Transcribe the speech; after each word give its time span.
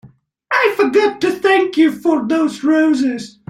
I 0.51 0.73
forgot 0.75 1.21
to 1.21 1.31
thank 1.31 1.77
you 1.77 1.91
for 1.91 2.27
those 2.27 2.63
roses. 2.63 3.37